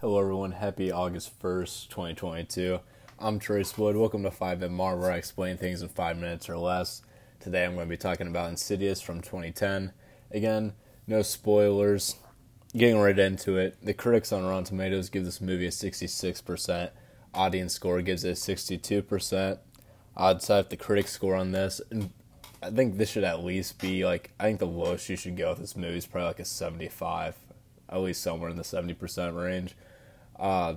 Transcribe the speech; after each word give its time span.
Hello, 0.00 0.18
everyone. 0.18 0.50
Happy 0.50 0.90
August 0.90 1.40
1st, 1.40 1.88
2022. 1.88 2.80
I'm 3.20 3.38
Trace 3.38 3.78
Wood. 3.78 3.96
Welcome 3.96 4.24
to 4.24 4.30
5MR, 4.30 4.98
where 4.98 5.12
I 5.12 5.16
explain 5.16 5.56
things 5.56 5.82
in 5.82 5.88
five 5.88 6.18
minutes 6.18 6.48
or 6.50 6.58
less. 6.58 7.00
Today, 7.38 7.64
I'm 7.64 7.76
going 7.76 7.86
to 7.86 7.90
be 7.90 7.96
talking 7.96 8.26
about 8.26 8.50
Insidious 8.50 9.00
from 9.00 9.20
2010. 9.20 9.92
Again, 10.32 10.72
no 11.06 11.22
spoilers. 11.22 12.16
Getting 12.76 12.98
right 12.98 13.18
into 13.18 13.56
it, 13.56 13.76
the 13.82 13.94
critics 13.94 14.32
on 14.32 14.44
Rotten 14.44 14.64
Tomatoes 14.64 15.08
give 15.08 15.24
this 15.24 15.40
movie 15.40 15.66
a 15.66 15.70
66%. 15.70 16.90
Audience 17.32 17.72
score 17.72 18.02
gives 18.02 18.24
it 18.24 18.30
a 18.30 18.32
62%. 18.32 19.58
I'd 20.16 20.42
say 20.42 20.64
the 20.68 20.76
critics 20.76 21.12
score 21.12 21.36
on 21.36 21.52
this, 21.52 21.80
and 21.90 22.10
I 22.60 22.70
think 22.70 22.98
this 22.98 23.10
should 23.10 23.24
at 23.24 23.44
least 23.44 23.80
be 23.80 24.04
like, 24.04 24.32
I 24.40 24.44
think 24.44 24.58
the 24.58 24.66
lowest 24.66 25.08
you 25.08 25.16
should 25.16 25.36
go 25.36 25.50
with 25.50 25.60
this 25.60 25.76
movie 25.76 25.98
is 25.98 26.06
probably 26.06 26.26
like 26.26 26.40
a 26.40 26.44
75, 26.44 27.36
at 27.88 28.00
least 28.00 28.22
somewhere 28.22 28.50
in 28.50 28.56
the 28.56 28.62
70% 28.62 29.36
range. 29.36 29.76
Uh, 30.38 30.74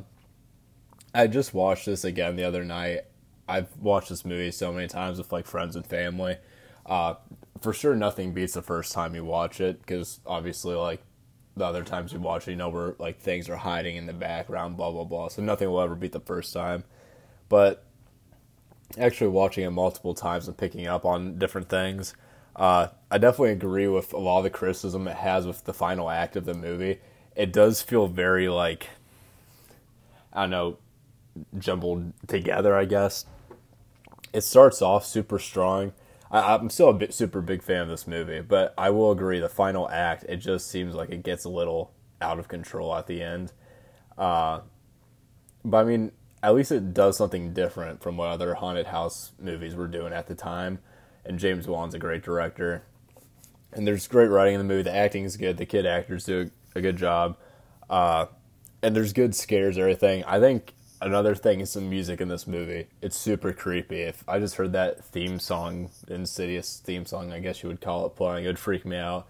I 1.14 1.28
just 1.28 1.54
watched 1.54 1.86
this 1.86 2.04
again 2.04 2.36
the 2.36 2.44
other 2.44 2.64
night. 2.64 3.02
I've 3.48 3.76
watched 3.78 4.10
this 4.10 4.26
movie 4.26 4.52
so 4.52 4.74
many 4.74 4.88
times 4.88 5.18
with 5.18 5.32
like 5.32 5.46
friends 5.46 5.76
and 5.76 5.86
family. 5.86 6.38
Uh, 6.86 7.16
for 7.62 7.74
sure, 7.74 7.96
nothing 7.96 8.34
beats 8.34 8.54
the 8.54 8.62
first 8.62 8.94
time 8.94 9.16
you 9.16 9.24
watch 9.24 9.60
it 9.60 9.80
because 9.82 10.20
obviously, 10.26 10.76
like 10.76 11.02
the 11.56 11.66
other 11.66 11.84
times 11.84 12.14
you 12.14 12.20
watch 12.20 12.48
it, 12.48 12.52
you 12.52 12.58
know 12.58 12.70
where 12.70 12.96
like 13.00 13.20
things 13.20 13.50
are 13.50 13.58
hiding 13.58 13.96
in 13.96 14.06
the 14.06 14.14
background, 14.14 14.78
blah 14.78 14.92
blah 14.92 15.04
blah. 15.04 15.28
So 15.30 15.42
nothing 15.42 15.70
will 15.70 15.82
ever 15.82 15.96
beat 15.96 16.12
the 16.12 16.20
first 16.20 16.54
time. 16.54 16.84
But 17.50 17.84
actually 18.98 19.30
watching 19.30 19.64
it 19.66 19.72
multiple 19.72 20.14
times 20.14 20.48
and 20.48 20.58
picking 20.58 20.88
up 20.88 21.06
on 21.06 21.38
different 21.38 21.70
things, 21.70 22.14
uh, 22.58 22.88
I 23.10 23.18
definitely 23.18 23.52
agree 23.52 23.88
with 23.88 24.14
a 24.14 24.18
lot 24.18 24.40
of 24.40 24.44
the 24.44 24.50
criticism 24.50 25.08
it 25.08 25.18
has 25.18 25.46
with 25.46 25.64
the 25.66 25.74
final 25.74 26.10
act 26.10 26.36
of 26.36 26.46
the 26.46 26.54
movie. 26.54 27.00
It 27.36 27.54
does 27.54 27.82
feel 27.82 28.08
very 28.08 28.50
like 28.50 28.90
I 30.34 30.42
don't 30.42 30.50
know, 30.52 30.78
jumbled 31.58 32.14
together, 32.28 32.76
I 32.76 32.86
guess. 32.86 33.26
It 34.34 34.42
starts 34.42 34.82
off 34.82 35.06
super 35.06 35.40
strong. 35.40 35.94
I, 36.30 36.56
am 36.56 36.70
still 36.70 36.90
a 36.90 36.94
bit 36.94 37.14
super 37.14 37.42
big 37.42 37.64
fan 37.64 37.82
of 37.82 37.88
this 37.88 38.06
movie, 38.06 38.42
but 38.42 38.74
I 38.78 38.90
will 38.90 39.12
agree 39.12 39.40
the 39.40 39.50
final 39.50 39.90
act 39.90 40.26
it 40.28 40.38
just 40.38 40.70
seems 40.70 40.94
like 40.94 41.10
it 41.10 41.24
gets 41.24 41.46
a 41.46 41.50
little 41.50 41.92
out 42.22 42.38
of 42.38 42.48
control 42.48 42.94
at 42.96 43.08
the 43.08 43.24
end. 43.24 43.54
Uh, 44.18 44.62
but 45.64 45.78
I 45.78 45.84
mean, 45.86 46.12
at 46.44 46.54
least 46.54 46.72
it 46.72 46.94
does 46.94 47.18
something 47.18 47.54
different 47.54 48.04
from 48.04 48.18
what 48.18 48.30
other 48.30 48.56
haunted 48.56 48.88
house 48.88 49.32
movies 49.40 49.76
were 49.76 49.88
doing 49.88 50.14
at 50.14 50.28
the 50.28 50.36
time. 50.36 50.80
And 51.28 51.38
James 51.38 51.68
Wan's 51.68 51.94
a 51.94 52.00
great 52.00 52.24
director, 52.24 52.84
and 53.74 53.86
there's 53.86 54.08
great 54.08 54.28
writing 54.28 54.56
in 54.56 54.60
the 54.60 54.64
movie. 54.64 54.84
The 54.84 54.96
acting 54.96 55.26
is 55.26 55.36
good. 55.36 55.58
The 55.58 55.66
kid 55.66 55.86
actors 55.86 56.24
do 56.24 56.50
a, 56.76 56.80
a 56.80 56.82
good 56.82 56.96
job. 56.96 57.38
Uh, 57.90 58.28
and 58.82 58.96
there's 58.96 59.12
good 59.12 59.36
scares, 59.36 59.78
everything. 59.78 60.24
I 60.24 60.40
think 60.40 60.74
another 61.02 61.36
thing 61.36 61.60
is 61.60 61.70
some 61.70 61.90
music 61.90 62.22
in 62.22 62.30
this 62.30 62.48
movie. 62.48 62.88
It's 63.02 63.18
super 63.18 63.52
creepy. 63.52 64.02
If 64.02 64.24
I 64.28 64.40
just 64.40 64.56
heard 64.56 64.72
that 64.74 65.04
theme 65.04 65.40
song, 65.40 65.90
Insidious 66.08 66.82
theme 66.84 67.06
song, 67.06 67.34
I 67.34 67.40
guess 67.40 67.62
you 67.62 67.70
would 67.70 67.82
call 67.82 68.06
it, 68.06 68.16
playing, 68.16 68.46
it 68.46 68.48
would 68.48 68.60
freak 68.60 68.86
me 68.86 68.96
out. 68.96 69.28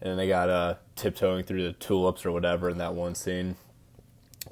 And 0.00 0.10
then 0.10 0.16
they 0.16 0.28
got 0.28 0.50
uh, 0.50 0.74
tiptoeing 0.96 1.44
through 1.44 1.64
the 1.64 1.72
tulips 1.72 2.26
or 2.26 2.32
whatever 2.32 2.68
in 2.68 2.78
that 2.78 2.94
one 2.94 3.14
scene. 3.14 3.56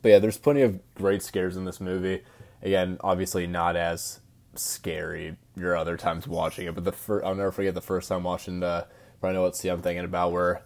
But 0.03 0.09
yeah, 0.09 0.19
there's 0.19 0.39
plenty 0.39 0.63
of 0.63 0.81
great 0.95 1.23
scares 1.23 1.57
in 1.57 1.67
this 1.67 1.81
movie. 1.81 2.23
Again, 2.63 2.97
obviously 3.01 3.47
not 3.47 3.77
as 3.77 4.21
scary 4.55 5.37
your 5.57 5.77
other 5.77 5.97
times 5.97 6.29
watching 6.29 6.67
it, 6.67 6.75
but 6.75 6.85
the 6.85 6.93
fir- 6.93 7.25
I'll 7.25 7.35
never 7.35 7.53
forget 7.53 7.75
the 7.75 7.81
first 7.81 8.09
time 8.09 8.25
watching 8.25 8.61
the. 8.61 8.87
I 9.23 9.33
know 9.33 9.43
what 9.43 9.57
scene 9.57 9.73
I'm 9.73 9.83
thinking 9.83 10.05
about 10.05 10.31
where 10.31 10.63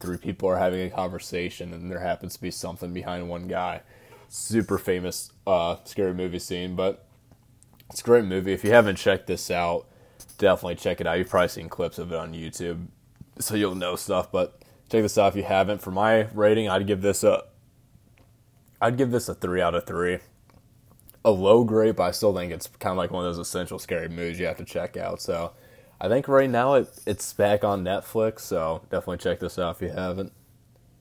three 0.00 0.18
people 0.18 0.48
are 0.48 0.58
having 0.58 0.80
a 0.80 0.90
conversation 0.90 1.72
and 1.72 1.90
there 1.90 2.00
happens 2.00 2.34
to 2.34 2.40
be 2.40 2.50
something 2.50 2.92
behind 2.92 3.28
one 3.28 3.48
guy. 3.48 3.80
Super 4.28 4.76
famous 4.76 5.32
uh, 5.46 5.76
scary 5.84 6.12
movie 6.12 6.38
scene, 6.38 6.76
but 6.76 7.06
it's 7.88 8.00
a 8.00 8.04
great 8.04 8.24
movie. 8.24 8.52
If 8.52 8.62
you 8.62 8.72
haven't 8.72 8.96
checked 8.96 9.26
this 9.26 9.50
out, 9.50 9.86
definitely 10.36 10.74
check 10.74 11.00
it 11.00 11.06
out. 11.06 11.16
You've 11.16 11.30
probably 11.30 11.48
seen 11.48 11.68
clips 11.68 11.98
of 11.98 12.12
it 12.12 12.18
on 12.18 12.34
YouTube, 12.34 12.88
so 13.38 13.54
you'll 13.54 13.74
know 13.74 13.96
stuff. 13.96 14.30
But 14.30 14.62
check 14.90 15.02
this 15.02 15.16
out 15.16 15.28
if 15.28 15.36
you 15.36 15.44
haven't. 15.44 15.80
For 15.80 15.90
my 15.90 16.28
rating, 16.34 16.68
I'd 16.68 16.86
give 16.86 17.00
this 17.00 17.24
a 17.24 17.44
I'd 18.80 18.98
give 18.98 19.10
this 19.10 19.28
a 19.28 19.34
three 19.34 19.62
out 19.62 19.74
of 19.74 19.86
three. 19.86 20.18
A 21.24 21.30
low 21.30 21.64
grade, 21.64 21.96
but 21.96 22.04
I 22.04 22.10
still 22.12 22.34
think 22.34 22.52
it's 22.52 22.68
kind 22.78 22.92
of 22.92 22.96
like 22.96 23.10
one 23.10 23.24
of 23.24 23.28
those 23.28 23.38
essential 23.46 23.78
scary 23.78 24.08
movies 24.08 24.38
you 24.38 24.46
have 24.46 24.56
to 24.58 24.64
check 24.64 24.96
out. 24.96 25.20
So 25.20 25.52
I 26.00 26.08
think 26.08 26.28
right 26.28 26.48
now 26.48 26.74
it, 26.74 26.88
it's 27.06 27.32
back 27.32 27.64
on 27.64 27.84
Netflix, 27.84 28.40
so 28.40 28.82
definitely 28.90 29.18
check 29.18 29.40
this 29.40 29.58
out 29.58 29.76
if 29.76 29.82
you 29.82 29.90
haven't. 29.90 30.32